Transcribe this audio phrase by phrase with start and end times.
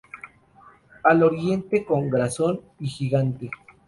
[1.03, 3.51] Al oriente con Garzón y Gigante.